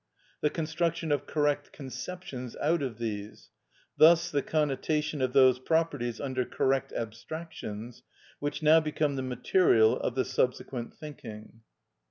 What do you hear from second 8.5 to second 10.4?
now become the material of the